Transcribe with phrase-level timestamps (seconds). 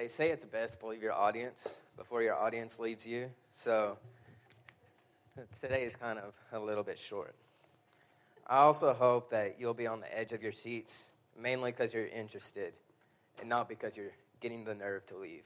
[0.00, 3.28] They say it's best to leave your audience before your audience leaves you.
[3.52, 3.98] So
[5.60, 7.34] today is kind of a little bit short.
[8.46, 12.06] I also hope that you'll be on the edge of your seats, mainly because you're
[12.06, 12.72] interested
[13.40, 15.44] and not because you're getting the nerve to leave.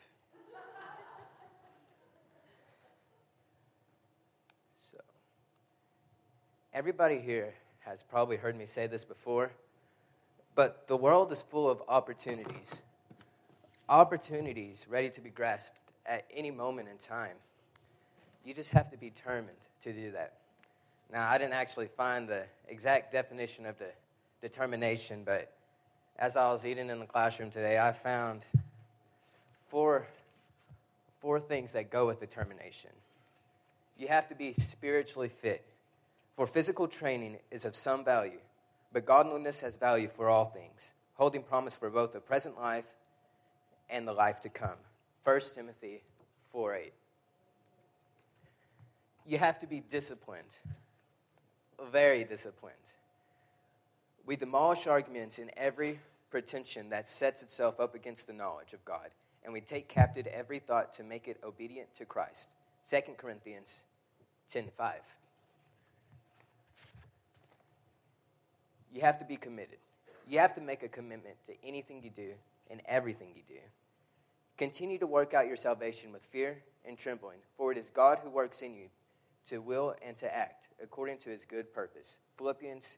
[4.78, 4.98] so,
[6.72, 9.50] everybody here has probably heard me say this before,
[10.54, 12.82] but the world is full of opportunities.
[13.88, 17.36] Opportunities ready to be grasped at any moment in time.
[18.44, 20.34] You just have to be determined to do that.
[21.12, 23.90] Now, I didn't actually find the exact definition of the
[24.40, 25.52] determination, but
[26.18, 28.44] as I was eating in the classroom today, I found
[29.68, 30.06] four,
[31.20, 32.90] four things that go with determination.
[33.98, 35.62] You have to be spiritually fit,
[36.36, 38.40] for physical training is of some value,
[38.92, 42.86] but godliness has value for all things, holding promise for both the present life
[43.90, 44.78] and the life to come.
[45.24, 46.02] 1 Timothy
[46.52, 46.92] 4 8.
[49.26, 50.58] You have to be disciplined,
[51.90, 52.74] very disciplined.
[54.26, 56.00] We demolish arguments in every
[56.30, 59.10] pretension that sets itself up against the knowledge of God,
[59.44, 62.50] and we take captive every thought to make it obedient to Christ.
[62.90, 63.82] 2 Corinthians
[64.50, 64.94] 10 5.
[68.92, 69.78] You have to be committed.
[70.28, 72.32] You have to make a commitment to anything you do
[72.70, 73.60] and everything you do.
[74.56, 78.30] Continue to work out your salvation with fear and trembling, for it is God who
[78.30, 78.86] works in you
[79.46, 82.18] to will and to act according to his good purpose.
[82.36, 82.96] Philippians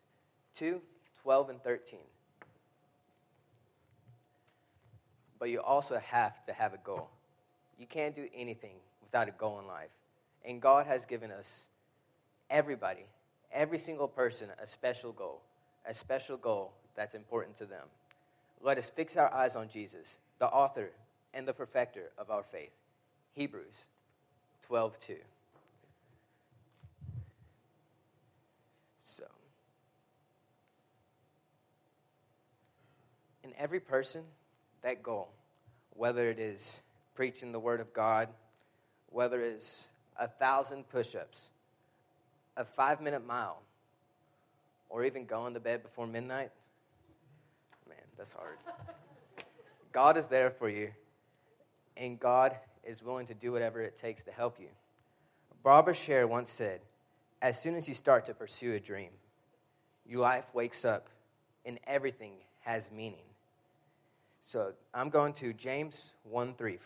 [0.54, 0.80] 2
[1.22, 1.98] 12 and 13.
[5.38, 7.10] But you also have to have a goal.
[7.78, 9.90] You can't do anything without a goal in life.
[10.44, 11.66] And God has given us,
[12.48, 13.06] everybody,
[13.52, 15.42] every single person, a special goal,
[15.84, 17.86] a special goal that's important to them.
[18.62, 20.90] Let us fix our eyes on Jesus, the author
[21.36, 22.72] and the perfecter of our faith.
[23.34, 23.74] Hebrews
[24.62, 25.16] 12 2.
[29.02, 29.24] So,
[33.44, 34.22] in every person,
[34.80, 35.28] that goal,
[35.90, 36.80] whether it is
[37.14, 38.28] preaching the Word of God,
[39.10, 41.50] whether it's a thousand push ups,
[42.56, 43.60] a five minute mile,
[44.88, 46.50] or even going to bed before midnight,
[47.86, 48.56] man, that's hard.
[49.92, 50.90] God is there for you
[51.96, 54.68] and God is willing to do whatever it takes to help you.
[55.62, 56.80] Barbara Sher once said,
[57.42, 59.10] As soon as you start to pursue a dream,
[60.08, 61.08] your life wakes up
[61.64, 63.24] and everything has meaning.
[64.42, 66.78] So I'm going to James 1 3.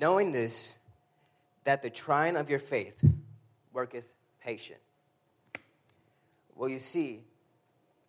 [0.00, 0.76] Knowing this,
[1.64, 3.02] that the trying of your faith
[3.72, 4.06] worketh
[4.42, 4.80] patient.
[6.54, 7.20] Well, you see,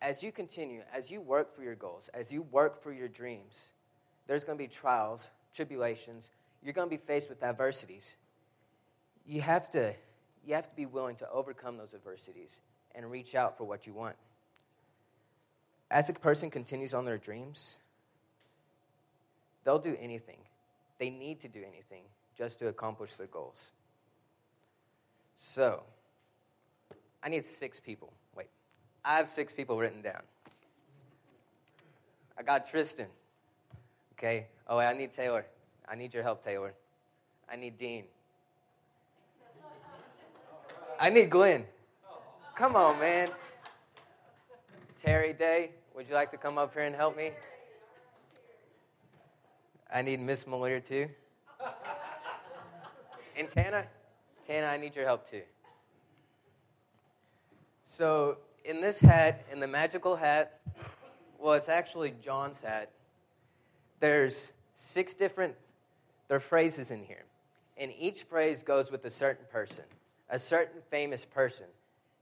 [0.02, 3.70] as you continue, as you work for your goals, as you work for your dreams,
[4.26, 6.30] there's going to be trials, tribulations.
[6.62, 8.16] You're going to be faced with adversities.
[9.26, 9.94] You have to,
[10.46, 12.60] you have to be willing to overcome those adversities
[12.94, 14.16] and reach out for what you want.
[15.90, 17.78] As a person continues on their dreams,
[19.64, 20.38] they'll do anything.
[20.98, 22.02] They need to do anything
[22.38, 23.72] just to accomplish their goals.
[25.36, 25.82] So,
[27.22, 28.12] I need six people.
[29.04, 30.22] I have six people written down.
[32.38, 33.06] I got Tristan.
[34.18, 34.46] Okay.
[34.68, 35.44] Oh, I need Taylor.
[35.88, 36.74] I need your help, Taylor.
[37.50, 38.04] I need Dean.
[40.98, 41.64] I need Glenn.
[42.54, 43.30] Come on, man.
[45.02, 47.30] Terry Day, would you like to come up here and help me?
[49.92, 51.08] I need Miss Malier too.
[53.36, 53.86] And Tana,
[54.46, 55.42] Tana, I need your help too.
[57.86, 60.60] So in this hat, in the magical hat,
[61.38, 62.90] well, it's actually John's hat.
[64.00, 65.54] There's six different
[66.30, 67.24] there are phrases in here.
[67.76, 69.82] And each phrase goes with a certain person,
[70.28, 71.66] a certain famous person.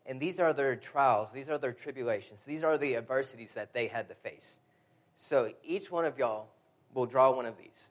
[0.06, 3.86] And these are their trials, these are their tribulations, these are the adversities that they
[3.86, 4.60] had to face.
[5.14, 6.46] So each one of y'all
[6.94, 7.90] will draw one of these.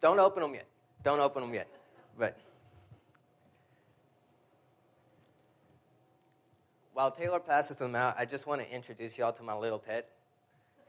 [0.00, 0.66] Don't open them yet.
[1.02, 1.66] Don't open them yet.
[2.16, 2.38] But
[6.92, 10.08] While Taylor passes them out, I just want to introduce y'all to my little pet.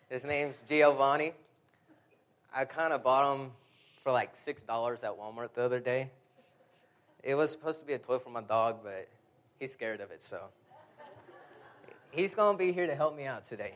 [0.10, 1.34] His name's Giovanni.
[2.54, 3.52] I kind of bought him
[4.04, 6.10] for like $6 at Walmart the other day.
[7.24, 9.08] It was supposed to be a toy for my dog, but
[9.60, 10.42] he's scared of it, so.
[12.10, 13.76] He's going to be here to help me out today.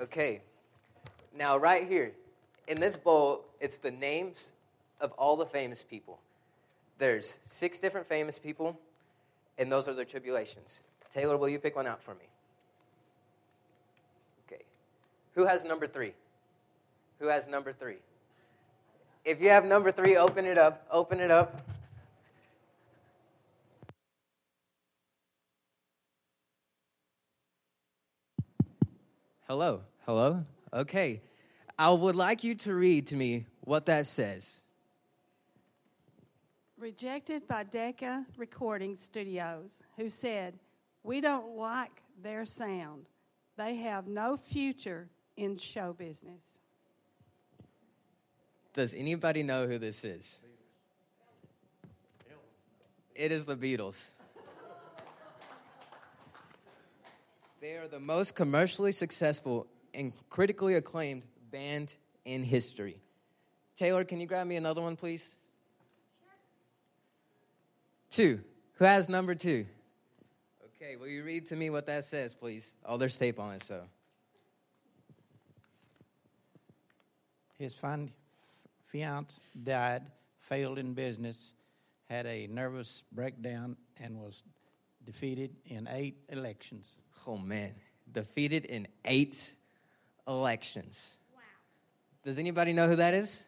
[0.00, 0.40] Okay.
[1.36, 2.12] Now, right here,
[2.68, 4.52] in this bowl, it's the names
[5.00, 6.20] of all the famous people.
[6.98, 8.78] There's six different famous people,
[9.56, 10.82] and those are their tribulations.
[11.12, 12.26] Taylor, will you pick one out for me?
[14.46, 14.62] Okay.
[15.34, 16.12] Who has number three?
[17.18, 17.96] Who has number three?
[19.24, 20.86] If you have number three, open it up.
[20.90, 21.62] Open it up.
[29.48, 29.80] Hello.
[30.04, 30.44] Hello.
[30.72, 31.22] Okay.
[31.78, 34.62] I would like you to read to me what that says.
[36.76, 40.58] Rejected by Decca Recording Studios, who said,
[41.08, 43.06] We don't like their sound.
[43.56, 45.08] They have no future
[45.38, 46.58] in show business.
[48.74, 50.42] Does anybody know who this is?
[53.14, 54.10] It is the Beatles.
[57.62, 61.94] They are the most commercially successful and critically acclaimed band
[62.26, 62.98] in history.
[63.78, 65.36] Taylor, can you grab me another one, please?
[68.10, 68.40] Two.
[68.74, 69.64] Who has number two?
[70.80, 72.76] Okay, will you read to me what that says, please?
[72.84, 73.82] Oh, there's tape on it, so.
[77.58, 78.12] His fin-
[78.86, 80.02] fiance died,
[80.38, 81.52] failed in business,
[82.08, 84.44] had a nervous breakdown, and was
[85.04, 86.96] defeated in eight elections.
[87.26, 87.74] Oh, man.
[88.12, 89.54] Defeated in eight
[90.28, 91.18] elections.
[91.34, 91.40] Wow.
[92.22, 93.44] Does anybody know who that is?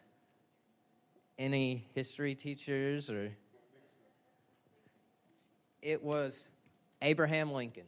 [1.39, 3.31] Any history teachers or?
[5.81, 6.49] It was
[7.01, 7.85] Abraham Lincoln,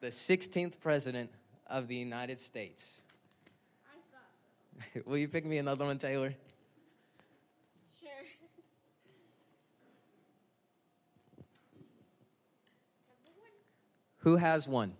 [0.00, 1.30] the 16th president
[1.66, 3.02] of the United States.
[5.06, 6.34] Will you pick me another one, Taylor?
[8.00, 8.10] Sure.
[14.18, 14.94] Who has one?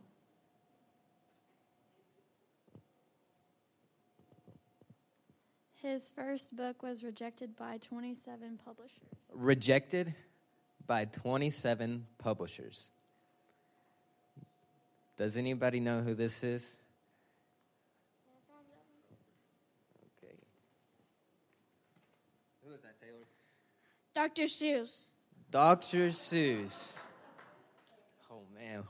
[5.82, 8.99] His first book was rejected by 27 publishers.
[9.32, 10.14] Rejected
[10.86, 12.90] by 27 publishers.
[15.16, 16.76] Does anybody know who this is?
[20.24, 20.34] Okay.
[22.64, 23.26] Who is that, Taylor?
[24.14, 24.44] Dr.
[24.44, 25.04] Seuss.
[25.50, 26.08] Dr.
[26.08, 26.96] Seuss.
[28.30, 28.84] Oh, man.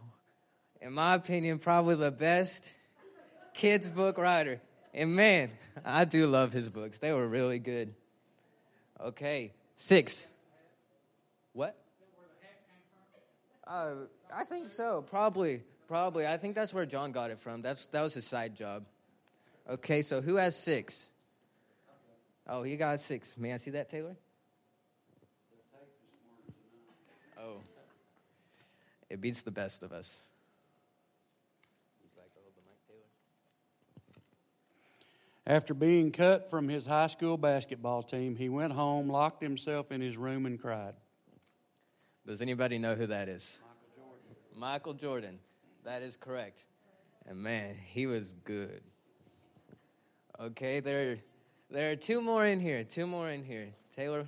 [0.81, 2.70] In my opinion, probably the best
[3.54, 4.60] kids' book writer.
[4.94, 5.50] And man,
[5.84, 6.98] I do love his books.
[6.98, 7.94] They were really good.
[9.00, 10.26] Okay, six.
[11.52, 11.76] What?
[13.70, 13.93] Uh,
[14.34, 15.02] I think so.
[15.02, 16.26] Probably, probably.
[16.26, 17.62] I think that's where John got it from.
[17.62, 18.84] That's that was his side job.
[19.69, 21.12] Okay, so who has six?
[22.49, 23.32] Oh, he got six.
[23.38, 24.17] May I see that, Taylor?
[27.38, 27.58] Oh,
[29.08, 30.20] it beats the best of us.
[35.46, 40.00] After being cut from his high school basketball team, he went home, locked himself in
[40.00, 40.94] his room, and cried.
[42.26, 43.61] Does anybody know who that is?
[43.64, 44.61] Michael Jordan.
[44.61, 45.38] Michael Jordan.
[45.84, 46.67] That is correct.
[47.26, 48.82] And man, he was good.
[50.38, 51.19] Okay, there,
[51.70, 52.84] there are two more in here.
[52.84, 53.69] Two more in here.
[53.94, 54.26] Taylor.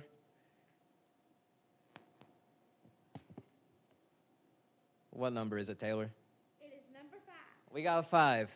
[5.11, 6.09] What number is it, Taylor?
[6.61, 7.73] It is number five.
[7.73, 8.55] We got five.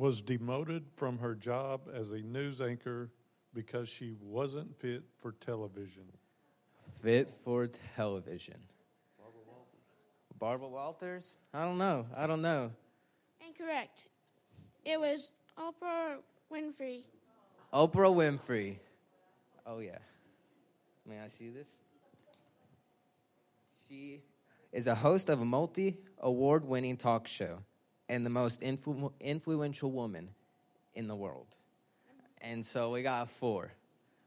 [0.00, 3.10] was demoted from her job as a news anchor
[3.54, 6.04] because she wasn't fit for television.
[7.02, 7.66] Fit for
[7.96, 8.56] television.
[9.18, 10.38] Barbara Walters.
[10.38, 11.36] Barbara Walters?
[11.54, 12.06] I don't know.
[12.16, 12.72] I don't know.
[13.46, 14.06] Incorrect.
[14.84, 16.16] It was Oprah
[16.52, 17.02] Winfrey.
[17.72, 18.76] Oprah Winfrey.
[19.66, 19.98] Oh, yeah.
[21.06, 21.68] May I see this?
[23.88, 24.20] She
[24.72, 27.58] is a host of a multi award winning talk show
[28.08, 30.30] and the most influ- influential woman
[30.94, 31.54] in the world.
[32.40, 33.72] And so we got four.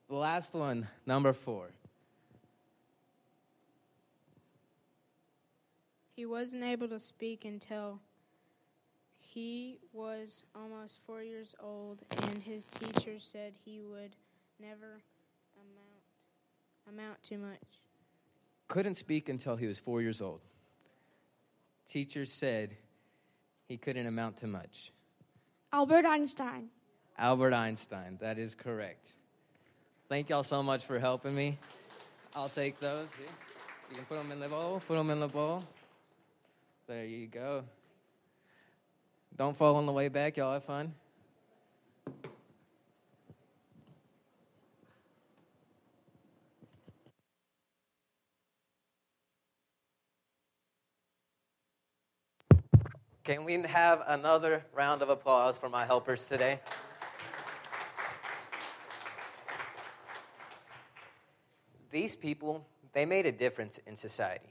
[0.07, 1.71] The last one, number four.
[6.15, 7.99] He wasn't able to speak until
[9.19, 14.15] he was almost four years old, and his teacher said he would
[14.59, 15.01] never
[15.55, 15.93] amount
[16.87, 17.79] amount to much.
[18.67, 20.41] Couldn't speak until he was four years old.
[21.87, 22.77] Teacher said
[23.67, 24.91] he couldn't amount to much.
[25.71, 26.69] Albert Einstein.
[27.17, 29.11] Albert Einstein, that is correct.
[30.09, 31.57] Thank y'all so much for helping me.
[32.35, 33.07] I'll take those.
[33.89, 35.63] You can put them in the bowl, put them in the bowl.
[36.87, 37.63] There you go.
[39.37, 40.37] Don't fall on the way back.
[40.37, 40.93] Y'all have fun.
[53.23, 56.59] Can we have another round of applause for my helpers today?
[61.93, 64.49] These people, they made a difference in society.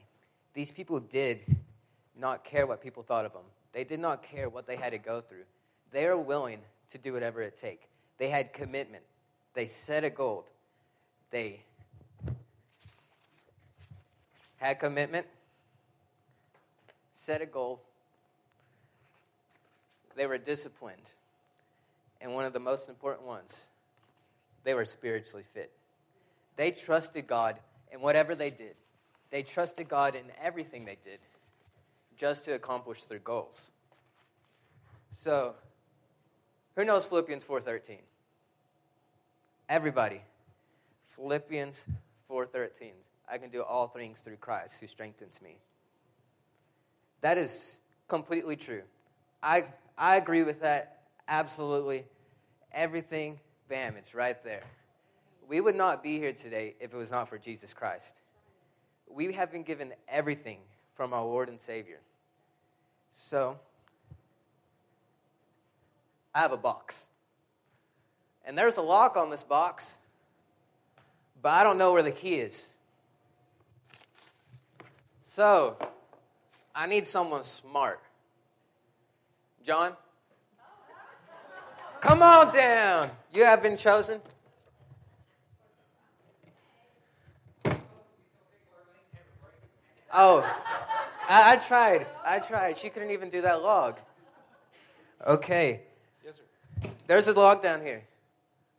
[0.54, 1.40] these people did
[2.16, 3.42] not care what people thought of them.
[3.72, 5.44] They did not care what they had to go through.
[5.90, 7.88] They are willing to do whatever it takes.
[8.18, 9.02] They had commitment.
[9.54, 10.46] They set a goal.
[11.32, 11.62] They
[14.58, 15.26] had commitment,
[17.12, 17.80] set a goal.
[20.14, 21.10] They were disciplined.
[22.20, 23.66] And one of the most important ones,
[24.62, 25.72] they were spiritually fit.
[26.56, 27.58] They trusted God
[27.92, 28.74] in whatever they did.
[29.30, 31.18] They trusted God in everything they did
[32.16, 33.70] just to accomplish their goals.
[35.10, 35.54] So,
[36.76, 38.02] who knows Philippians 4:13?
[39.68, 40.22] Everybody.
[41.16, 41.84] Philippians
[42.28, 42.92] 4:13.
[43.28, 45.58] I can do all things through Christ who strengthens me.
[47.22, 47.78] That is
[48.08, 48.82] completely true.
[49.42, 49.66] I
[49.96, 52.04] I agree with that absolutely.
[52.72, 54.64] Everything, bam, it's right there.
[55.52, 58.20] We would not be here today if it was not for Jesus Christ.
[59.06, 60.56] We have been given everything
[60.94, 61.98] from our Lord and Savior.
[63.10, 63.58] So,
[66.34, 67.04] I have a box.
[68.46, 69.96] And there's a lock on this box,
[71.42, 72.70] but I don't know where the key is.
[75.22, 75.76] So,
[76.74, 78.00] I need someone smart.
[79.62, 79.98] John?
[82.00, 83.10] Come on down.
[83.34, 84.22] You have been chosen.
[90.12, 90.40] Oh,
[91.28, 92.06] I, I tried.
[92.24, 92.76] I tried.
[92.76, 93.98] She couldn't even do that log.
[95.26, 95.80] Okay.
[96.24, 96.90] Yes, sir.
[97.06, 98.02] There's a log down here.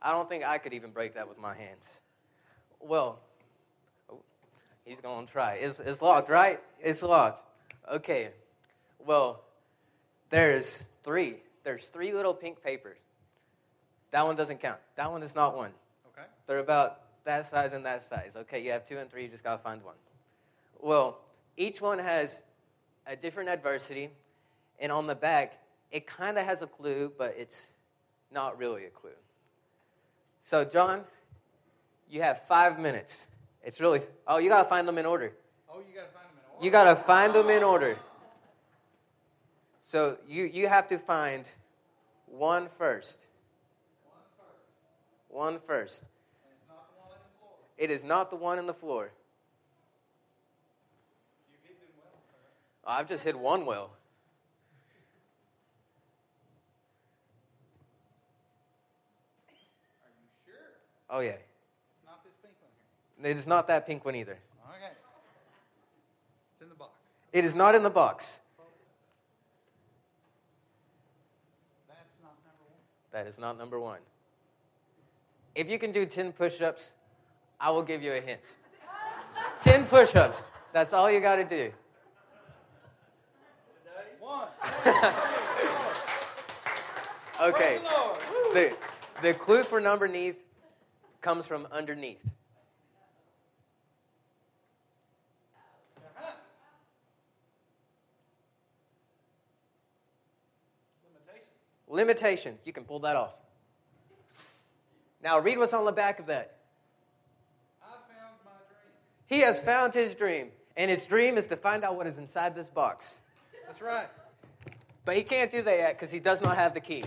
[0.01, 2.01] I don't think I could even break that with my hands.
[2.79, 3.19] Well,
[4.11, 4.19] oh,
[4.83, 5.53] he's going to try.
[5.53, 6.59] It's, it's locked, right?
[6.81, 7.45] It's locked.
[7.91, 8.29] Okay.
[9.05, 9.41] Well,
[10.29, 11.37] there's three.
[11.63, 12.97] There's three little pink papers.
[14.11, 14.79] That one doesn't count.
[14.95, 15.71] That one is not one.
[16.13, 16.27] Okay.
[16.45, 18.35] They're about that size and that size.
[18.35, 19.95] Okay, you have two and three, you just got to find one.
[20.81, 21.19] Well,
[21.57, 22.41] each one has
[23.05, 24.09] a different adversity,
[24.79, 25.59] and on the back,
[25.91, 27.71] it kind of has a clue, but it's
[28.31, 29.11] not really a clue.
[30.43, 31.01] So, John,
[32.09, 33.27] you have five minutes.
[33.63, 35.33] It's really, oh, you got to find them in order.
[35.69, 36.65] Oh, you got to find them in order.
[36.65, 37.97] You got to find them in order.
[39.81, 41.49] So, you, you have to find
[42.25, 43.25] one first.
[45.29, 46.03] One first.
[47.77, 49.11] It is not the one in the floor.
[52.85, 53.91] I've just hit one well.
[59.49, 60.55] Are you sure?
[61.09, 61.31] Oh, yeah.
[61.31, 62.71] It's not this pink one
[63.21, 63.31] here.
[63.31, 64.37] It is not that pink one either.
[64.69, 64.91] Okay.
[66.53, 66.91] It's in the box.
[67.31, 68.41] It is not in the box.
[71.87, 72.79] That's not number one.
[73.11, 73.99] That is not number one.
[75.55, 76.91] If you can do 10 push ups,
[77.59, 78.41] I will give you a hint.
[79.61, 80.43] 10 push ups.
[80.73, 81.71] That's all you got to do.
[87.43, 87.79] Okay.
[88.53, 88.73] The
[89.21, 90.37] The, clue for number underneath
[91.19, 92.23] comes from underneath.
[101.89, 101.89] Limitations.
[101.89, 102.59] Limitations.
[102.65, 103.33] You can pull that off.
[105.21, 106.59] Now, read what's on the back of that.
[107.81, 108.91] I found my dream.
[109.25, 112.55] He has found his dream, and his dream is to find out what is inside
[112.55, 113.19] this box.
[113.65, 114.07] That's right.
[115.05, 117.03] But he can't do that yet because he does not have the key.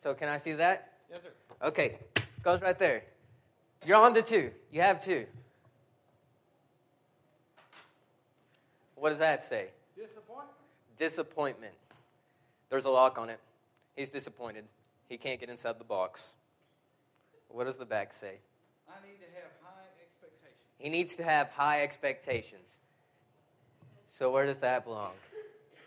[0.00, 0.92] So, can I see that?
[1.10, 1.68] Yes, sir.
[1.68, 1.98] Okay,
[2.42, 3.02] goes right there.
[3.84, 4.50] You're on to two.
[4.70, 5.26] You have two.
[8.94, 9.68] What does that say?
[9.96, 10.50] Disappointment.
[10.98, 11.74] Disappointment.
[12.68, 13.40] There's a lock on it.
[13.96, 14.64] He's disappointed.
[15.08, 16.34] He can't get inside the box.
[17.48, 18.34] What does the back say?
[18.88, 20.56] I need to have high expectations.
[20.78, 22.78] He needs to have high expectations.
[24.12, 25.12] So, where does that belong?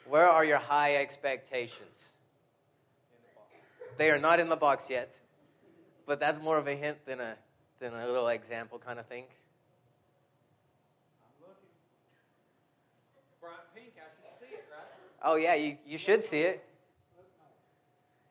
[0.08, 2.10] Where are your high expectations?
[3.98, 5.16] They are not in the box yet,
[6.06, 7.36] but that's more of a hint than a,
[7.80, 9.26] than a little example kind of thing.
[11.24, 11.70] I'm looking.
[13.40, 13.94] Bright pink.
[13.98, 15.32] I should see it, right?
[15.32, 16.64] Oh, yeah, you, you should see it.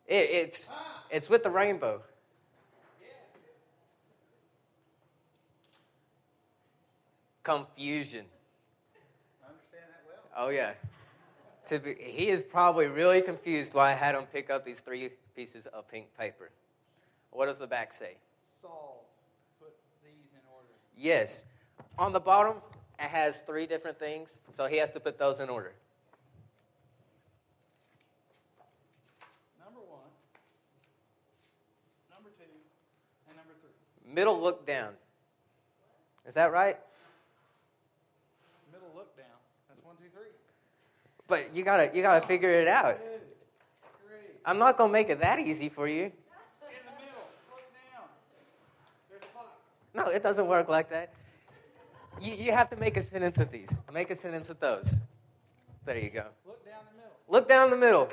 [0.06, 0.68] it it's,
[1.10, 2.02] it's with the rainbow.
[7.42, 8.24] Confusion.
[9.42, 10.46] I understand that well.
[10.46, 10.74] Oh yeah.
[11.72, 15.08] To be, he is probably really confused why I had him pick up these three
[15.34, 16.50] pieces of pink paper.
[17.30, 18.18] What does the back say?
[18.60, 19.06] Saul
[19.58, 19.72] put
[20.04, 20.68] these in order.
[20.98, 21.46] Yes.
[21.98, 22.56] On the bottom,
[22.98, 25.72] it has three different things, so he has to put those in order.
[29.64, 30.00] Number one,
[32.14, 32.52] number two,
[33.28, 34.12] and number three.
[34.14, 34.92] Middle look down.
[36.26, 36.76] Is that right?
[38.70, 39.16] Middle look
[41.32, 42.98] But you gotta you gotta figure it out.
[44.44, 46.12] I'm not gonna make it that easy for you.
[49.94, 51.14] No, it doesn't work like that.
[52.20, 53.70] You, you have to make a sentence with these.
[53.90, 54.98] Make a sentence with those.
[55.86, 56.26] There you go.
[56.46, 57.16] Look down the middle.
[57.30, 58.08] Look down the middle.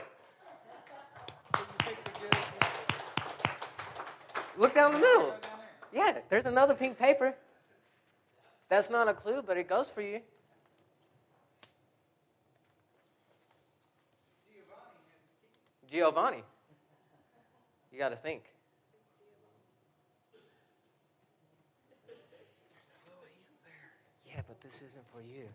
[4.58, 5.36] Look down the middle.
[5.92, 7.36] Yeah, there's another pink paper.
[8.70, 10.22] That's not a clue, but it goes for you.
[15.90, 16.44] Giovanni.
[17.92, 18.44] You got to think.
[24.28, 25.50] Yeah, but this isn't for you.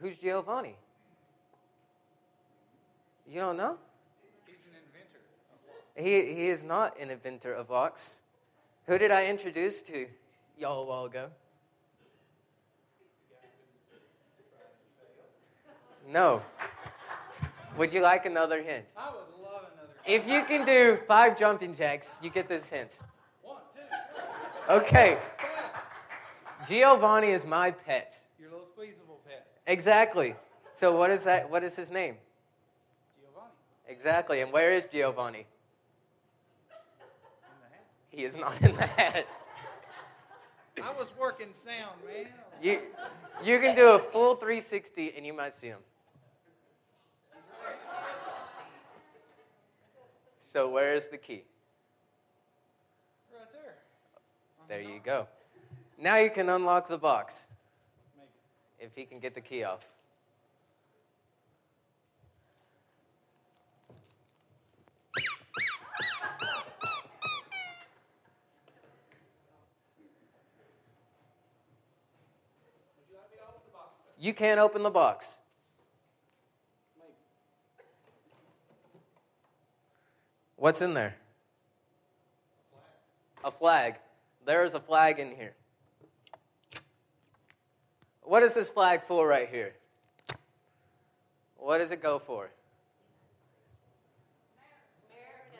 [0.00, 0.74] Who's Giovanni?
[3.26, 3.78] You don't know?
[4.44, 5.20] He's an inventor.
[5.96, 8.18] He, he is not an inventor of locks.
[8.86, 10.06] Who did I introduce to
[10.58, 11.30] y'all a while ago?
[16.06, 16.42] No.
[17.76, 18.84] Would you like another hint?
[18.96, 19.88] I would love another.
[20.04, 20.22] hint.
[20.24, 22.90] If you can do five jumping jacks, you get this hint.
[23.42, 25.18] One, two, Okay.
[26.68, 28.14] Giovanni is my pet.
[28.38, 30.34] Your little squeezable pet, Exactly.
[30.76, 31.50] So what is that?
[31.50, 32.16] What is his name?
[33.20, 33.52] Giovanni,
[33.88, 34.40] Exactly.
[34.40, 35.38] And where is Giovanni?
[35.40, 35.44] in
[37.60, 37.84] the hat.
[38.10, 39.26] He is not in the hat.
[40.82, 42.26] I was working sound, man.
[42.62, 42.78] You,
[43.44, 45.78] you can do a full 360 and you might see him.
[50.54, 51.42] So where is the key?
[53.36, 53.74] Right there.
[54.68, 55.26] There you go.
[55.98, 57.48] Now you can unlock the box.
[58.78, 59.84] If he can get the key off.
[74.20, 75.38] You can't open the box.
[80.64, 81.14] What's in there?
[83.44, 83.96] A flag.
[84.46, 85.52] There is a flag in here.
[88.22, 89.74] What is this flag for right here?
[91.58, 92.48] What does it go for?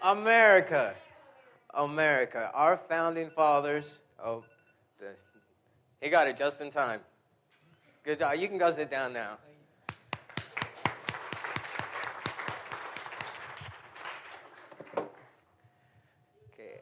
[0.03, 0.95] America.
[1.75, 2.51] America.
[2.55, 4.01] Our founding fathers.
[4.25, 4.43] Oh,
[6.01, 7.01] he got it just in time.
[8.05, 8.38] Good job.
[8.38, 9.37] You can go sit down now.
[16.53, 16.81] Okay.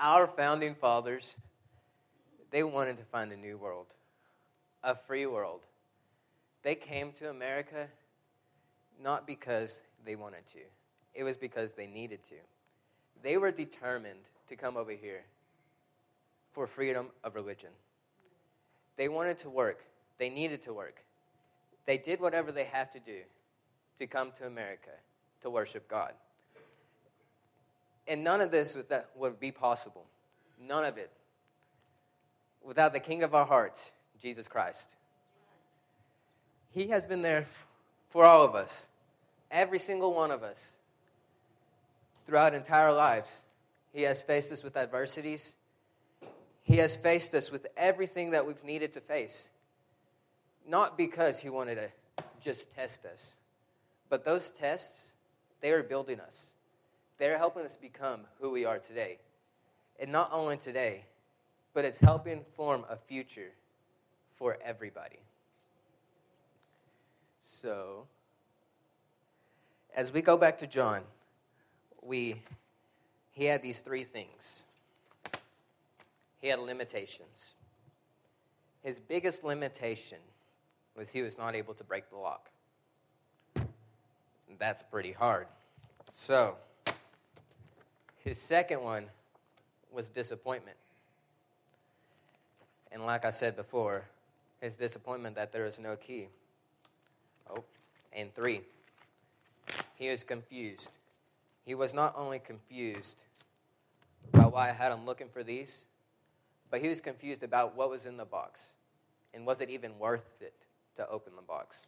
[0.00, 1.36] Our founding fathers,
[2.50, 3.88] they wanted to find a new world,
[4.82, 5.60] a free world.
[6.62, 7.86] They came to America
[9.02, 10.60] not because they wanted to,
[11.14, 12.36] it was because they needed to.
[13.22, 15.22] They were determined to come over here
[16.52, 17.70] for freedom of religion.
[18.96, 19.84] They wanted to work,
[20.18, 21.04] they needed to work.
[21.86, 23.20] They did whatever they have to do
[23.98, 24.90] to come to America
[25.42, 26.12] to worship God.
[28.10, 28.76] And none of this
[29.14, 30.04] would, be possible.
[30.60, 31.12] None of it.
[32.60, 34.96] Without the King of our hearts, Jesus Christ.
[36.72, 37.46] He has been there
[38.08, 38.88] for all of us,
[39.48, 40.74] every single one of us,
[42.26, 43.42] throughout entire lives.
[43.92, 45.54] He has faced us with adversities.
[46.64, 49.48] He has faced us with everything that we've needed to face.
[50.66, 53.36] Not because he wanted to just test us,
[54.08, 55.12] but those tests,
[55.60, 56.54] they are building us.
[57.20, 59.18] They're helping us become who we are today.
[60.00, 61.04] And not only today,
[61.74, 63.50] but it's helping form a future
[64.36, 65.18] for everybody.
[67.42, 68.06] So,
[69.94, 71.02] as we go back to John,
[72.02, 72.40] we
[73.32, 74.64] he had these three things.
[76.40, 77.50] He had limitations.
[78.82, 80.18] His biggest limitation
[80.96, 82.48] was he was not able to break the lock.
[84.58, 85.48] That's pretty hard.
[86.12, 86.56] So,
[88.24, 89.06] his second one
[89.92, 90.76] was disappointment.
[92.92, 94.04] And like I said before,
[94.60, 96.28] his disappointment that there is no key.
[97.48, 97.64] Oh,
[98.12, 98.60] and three,
[99.96, 100.90] he was confused.
[101.64, 103.22] He was not only confused
[104.32, 105.86] by why I had him looking for these,
[106.70, 108.70] but he was confused about what was in the box
[109.34, 110.54] and was it even worth it
[110.96, 111.86] to open the box.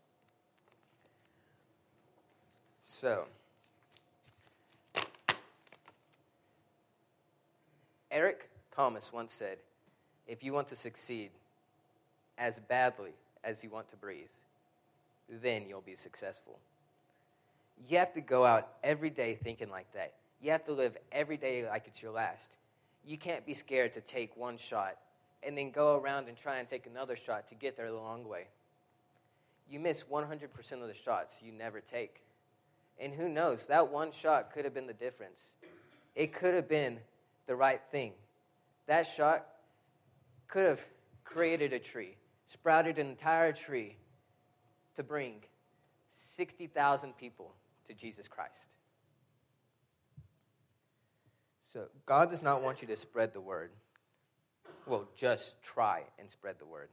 [2.84, 3.26] So,
[8.12, 9.56] Eric Thomas once said,
[10.28, 11.30] if you want to succeed
[12.38, 14.28] as badly as you want to breathe,
[15.42, 16.58] then you'll be successful.
[17.88, 20.12] You have to go out every day thinking like that.
[20.42, 22.52] You have to live every day like it's your last.
[23.04, 24.96] you can't be scared to take one shot
[25.42, 28.28] and then go around and try and take another shot to get there the long
[28.28, 28.46] way.
[29.68, 32.20] You miss 100% of the shots you never take.
[33.00, 35.50] And who knows, that one shot could have been the difference.
[36.14, 36.98] It could have been
[37.46, 38.12] the right thing.
[38.86, 39.46] That shot
[40.48, 40.86] could have
[41.24, 43.96] created a tree, sprouted an entire tree
[44.96, 45.36] to bring
[46.10, 47.54] 60,000 people
[47.88, 48.68] to Jesus Christ.
[51.62, 53.70] So, God does not want you to spread the word.
[54.86, 56.88] Well, just try and spread the word.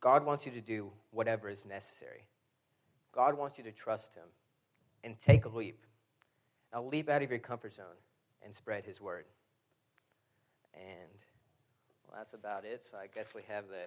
[0.00, 2.24] God wants you to do whatever is necessary.
[3.12, 4.24] God wants you to trust Him
[5.04, 5.84] and take a leap.
[6.72, 7.98] Now, leap out of your comfort zone
[8.42, 9.26] and spread His word.
[10.74, 11.10] And
[12.08, 12.84] well, that's about it.
[12.84, 13.78] So, I guess we have the